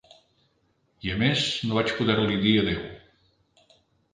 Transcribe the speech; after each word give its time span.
I 1.07 1.11
a 1.15 1.17
més 1.19 1.43
no 1.67 1.77
vaig 1.81 1.93
poder-li 1.99 2.41
dir 2.47 2.55
adéu. 2.63 3.71